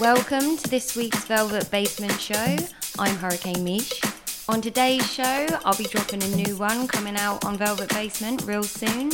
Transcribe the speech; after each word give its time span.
Welcome 0.00 0.56
to 0.56 0.68
this 0.70 0.96
week's 0.96 1.24
Velvet 1.26 1.70
Basement 1.70 2.18
Show. 2.18 2.56
I'm 2.98 3.14
Hurricane 3.16 3.62
Mish. 3.62 4.00
On 4.48 4.60
today's 4.60 5.08
show, 5.08 5.46
I'll 5.64 5.76
be 5.76 5.84
dropping 5.84 6.22
a 6.22 6.28
new 6.28 6.56
one 6.56 6.88
coming 6.88 7.16
out 7.16 7.44
on 7.44 7.58
Velvet 7.58 7.90
Basement 7.90 8.42
real 8.44 8.62
soon. 8.64 9.10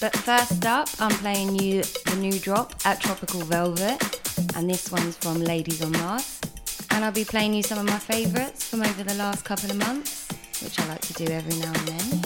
But 0.00 0.16
first 0.16 0.64
up, 0.64 0.88
I'm 1.00 1.10
playing 1.10 1.56
you 1.56 1.82
the 1.82 2.16
new 2.16 2.38
drop 2.38 2.72
at 2.86 3.00
Tropical 3.00 3.40
Velvet, 3.40 4.20
and 4.56 4.70
this 4.70 4.90
one's 4.92 5.16
from 5.16 5.40
Ladies 5.40 5.82
on 5.82 5.92
Mars. 5.92 6.40
And 6.92 7.04
I'll 7.04 7.12
be 7.12 7.24
playing 7.24 7.54
you 7.54 7.62
some 7.62 7.78
of 7.78 7.84
my 7.84 7.98
favourites 7.98 8.68
from 8.68 8.82
over 8.82 9.02
the 9.02 9.14
last 9.14 9.44
couple 9.44 9.70
of 9.70 9.76
months, 9.76 10.28
which 10.62 10.78
I 10.78 10.88
like 10.88 11.02
to 11.02 11.12
do 11.14 11.26
every 11.32 11.58
now 11.58 11.72
and 11.72 11.88
then. 11.88 12.24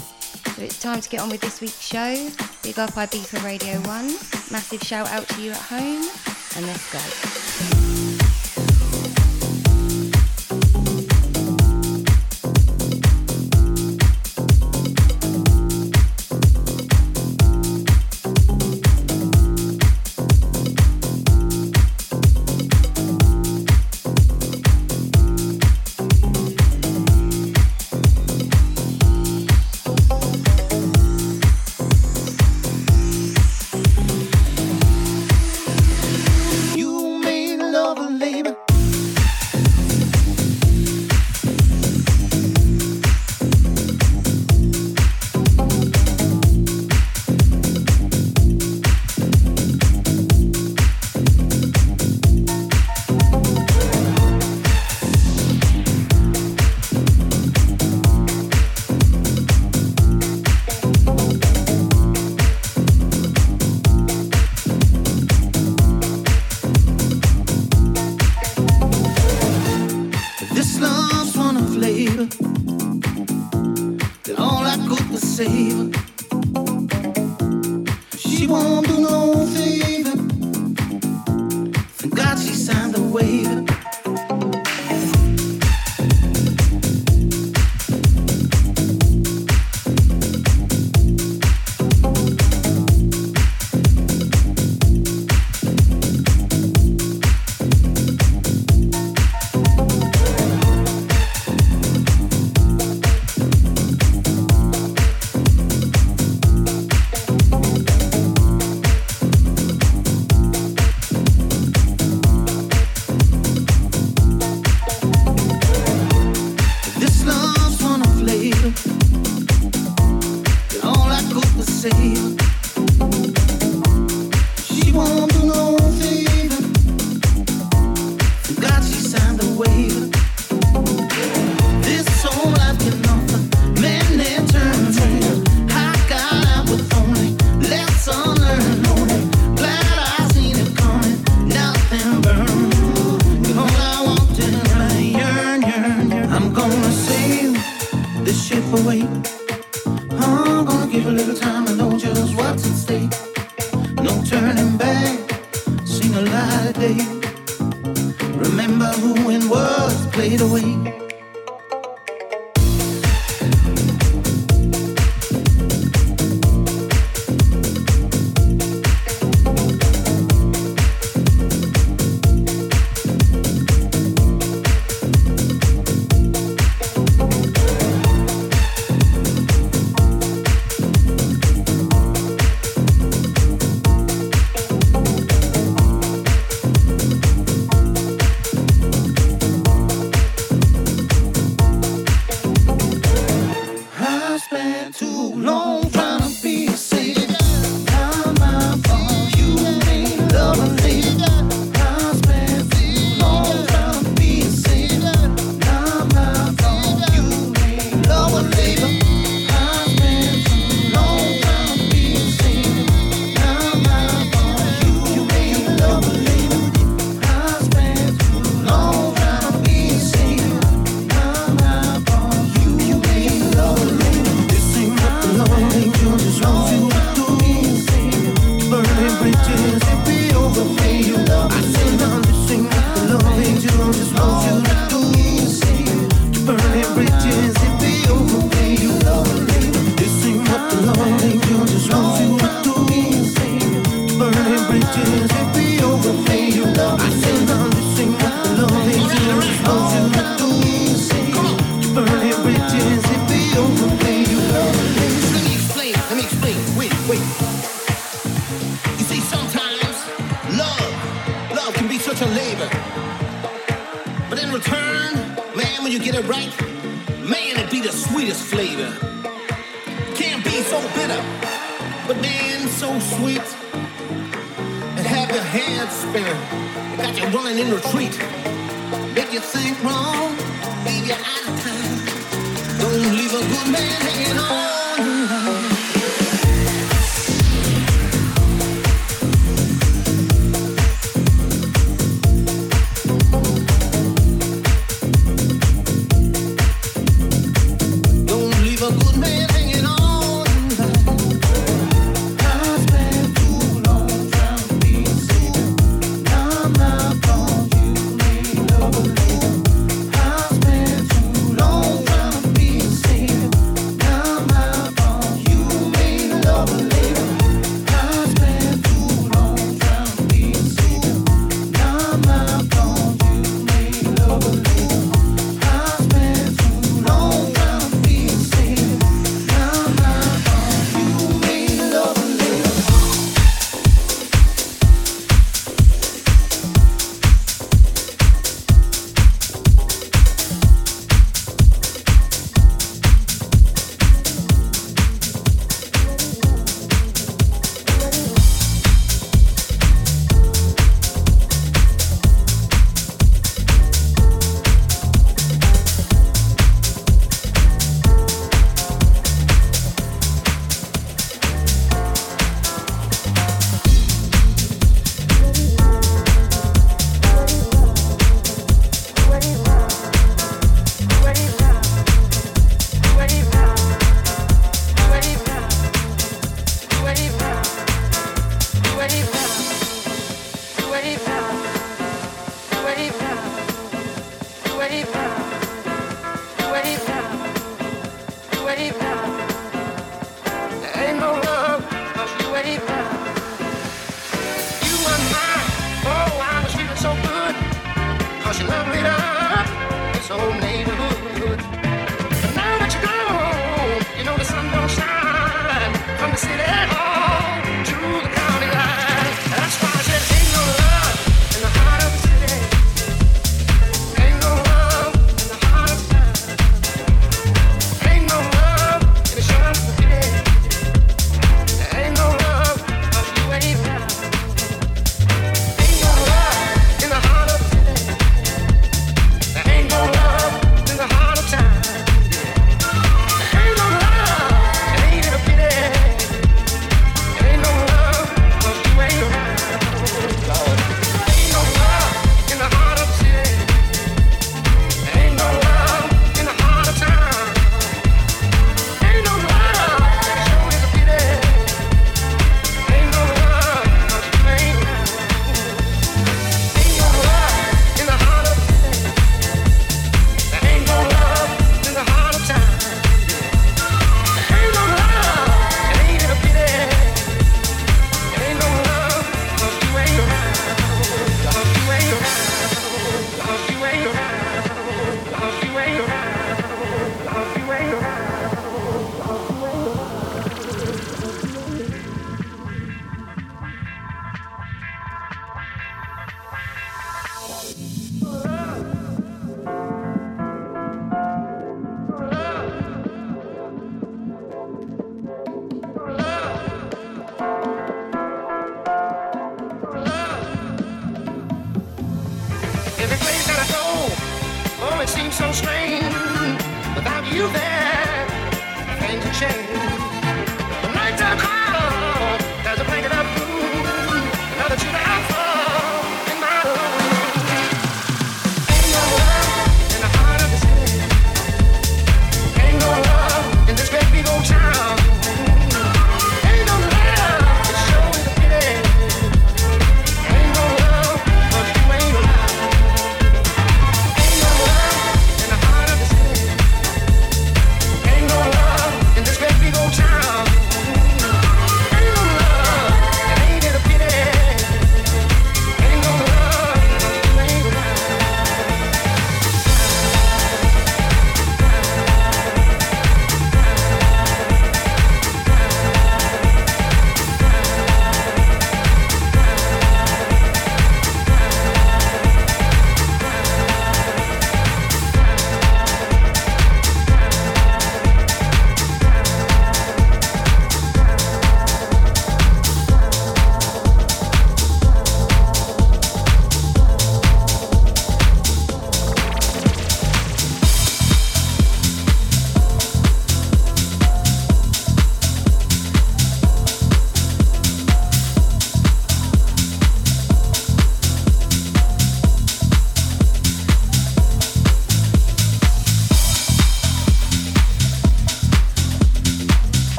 So 0.54 0.62
it's 0.62 0.80
time 0.80 1.00
to 1.00 1.08
get 1.08 1.20
on 1.20 1.30
with 1.30 1.40
this 1.40 1.60
week's 1.60 1.80
show. 1.80 2.28
Big 2.62 2.78
up 2.78 2.90
Ibiza 2.90 3.42
Radio 3.42 3.80
1. 3.80 4.06
Massive 4.52 4.82
shout 4.82 5.08
out 5.08 5.26
to 5.28 5.42
you 5.42 5.50
at 5.50 5.56
home, 5.56 6.08
and 6.56 6.66
let's 6.66 6.92
go. 6.92 7.35
Thank 7.58 8.10
you. 8.10 8.15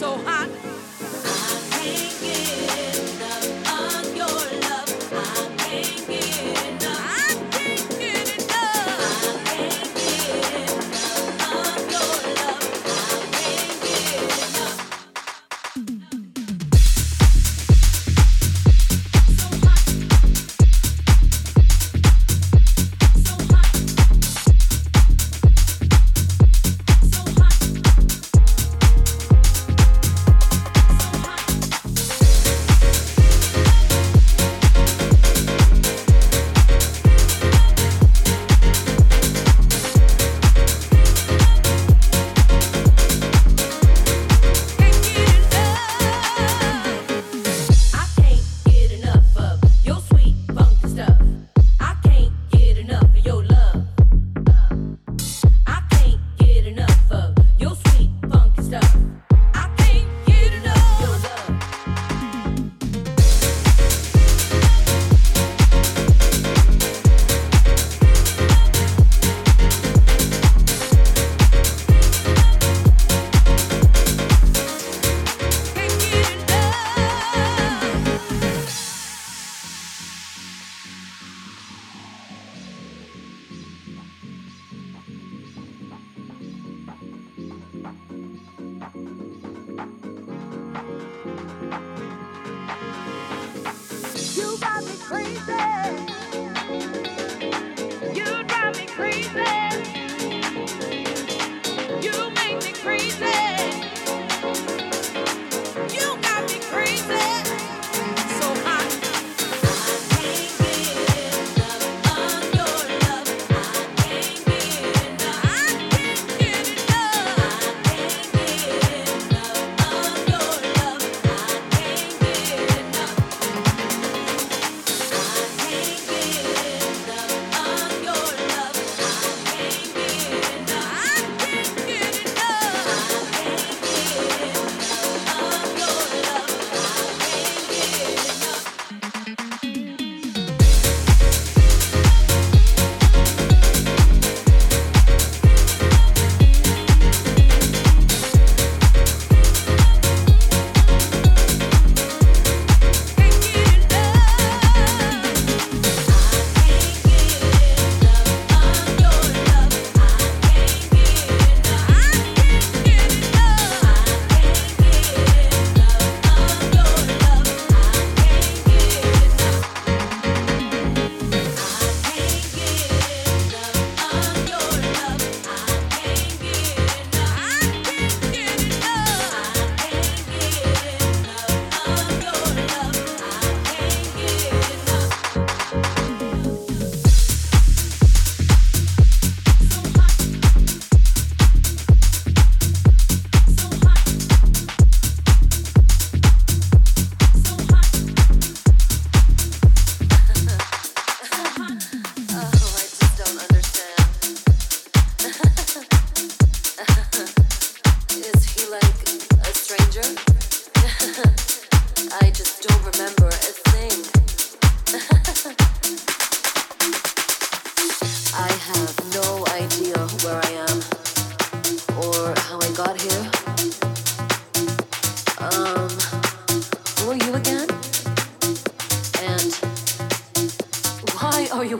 Can't 0.00 0.39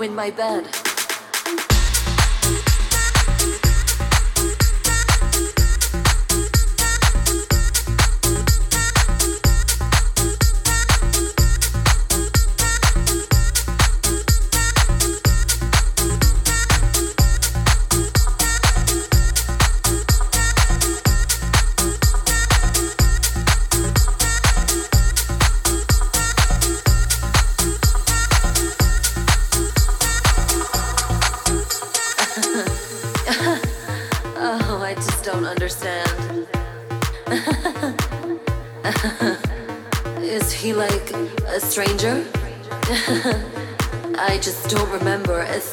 in 0.03 0.15
my 0.15 0.31
bed. 0.31 0.80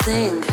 sing. 0.08 0.47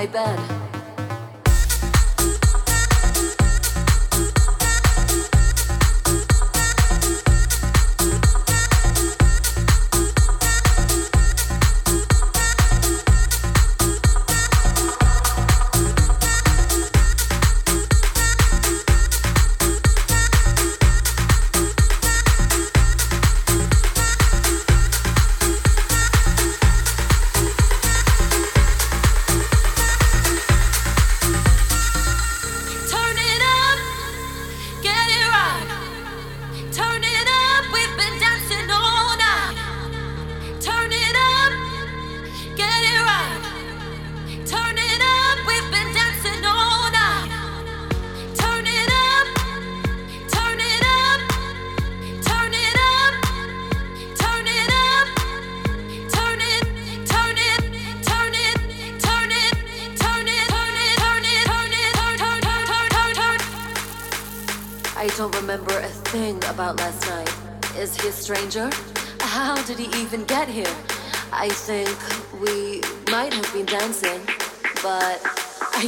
my 0.00 0.06
bed. 0.06 0.59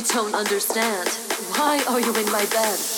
don't 0.08 0.34
understand. 0.34 1.08
Why 1.56 1.82
are 1.88 2.00
you 2.00 2.14
in 2.16 2.26
my 2.32 2.44
bed? 2.46 2.91